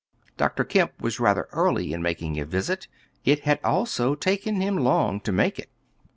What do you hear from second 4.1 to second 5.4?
taken him long to